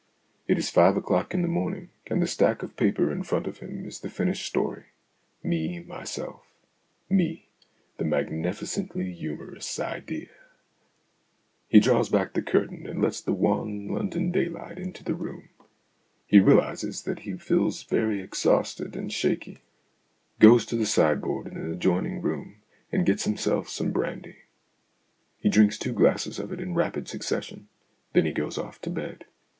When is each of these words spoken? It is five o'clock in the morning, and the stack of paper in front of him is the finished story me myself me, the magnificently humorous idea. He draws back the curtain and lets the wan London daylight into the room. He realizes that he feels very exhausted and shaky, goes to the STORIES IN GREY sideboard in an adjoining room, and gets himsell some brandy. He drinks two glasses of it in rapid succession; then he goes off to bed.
It 0.47 0.57
is 0.57 0.71
five 0.71 0.97
o'clock 0.97 1.31
in 1.35 1.43
the 1.43 1.47
morning, 1.47 1.91
and 2.07 2.23
the 2.23 2.25
stack 2.25 2.63
of 2.63 2.75
paper 2.75 3.11
in 3.11 3.21
front 3.21 3.45
of 3.45 3.59
him 3.59 3.85
is 3.85 3.99
the 3.99 4.09
finished 4.09 4.47
story 4.47 4.85
me 5.43 5.79
myself 5.81 6.41
me, 7.07 7.49
the 7.99 8.03
magnificently 8.03 9.13
humorous 9.13 9.79
idea. 9.79 10.29
He 11.67 11.79
draws 11.79 12.09
back 12.09 12.33
the 12.33 12.41
curtain 12.41 12.87
and 12.87 12.99
lets 12.99 13.21
the 13.21 13.31
wan 13.31 13.89
London 13.89 14.31
daylight 14.31 14.79
into 14.79 15.03
the 15.03 15.13
room. 15.13 15.49
He 16.25 16.39
realizes 16.39 17.03
that 17.03 17.19
he 17.19 17.37
feels 17.37 17.83
very 17.83 18.23
exhausted 18.23 18.95
and 18.95 19.13
shaky, 19.13 19.59
goes 20.39 20.65
to 20.65 20.75
the 20.75 20.87
STORIES 20.87 21.11
IN 21.11 21.19
GREY 21.21 21.29
sideboard 21.43 21.47
in 21.53 21.57
an 21.59 21.71
adjoining 21.71 22.21
room, 22.23 22.63
and 22.91 23.05
gets 23.05 23.25
himsell 23.27 23.65
some 23.65 23.91
brandy. 23.91 24.37
He 25.37 25.47
drinks 25.49 25.77
two 25.77 25.93
glasses 25.93 26.39
of 26.39 26.51
it 26.51 26.59
in 26.59 26.73
rapid 26.73 27.07
succession; 27.07 27.67
then 28.13 28.25
he 28.25 28.31
goes 28.31 28.57
off 28.57 28.81
to 28.81 28.89
bed. 28.89 29.25